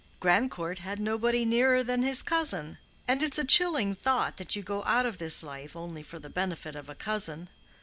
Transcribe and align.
Grandcourt 0.19 0.79
had 0.79 0.99
nobody 0.99 1.45
nearer 1.45 1.83
than 1.83 2.01
his 2.01 2.23
cousin. 2.23 2.79
And 3.07 3.21
it's 3.21 3.37
a 3.37 3.45
chilling 3.45 3.93
thought 3.93 4.37
that 4.37 4.55
you 4.55 4.63
go 4.63 4.83
out 4.85 5.05
of 5.05 5.19
this 5.19 5.43
life 5.43 5.75
only 5.75 6.01
for 6.01 6.17
the 6.17 6.27
benefit 6.27 6.75
of 6.75 6.89
a 6.89 6.95
cousin. 6.95 7.49